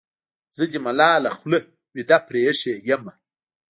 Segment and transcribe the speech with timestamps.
[0.57, 1.59] زه دې ملاله خوله
[1.95, 3.13] وېده پرې اېښې یمه.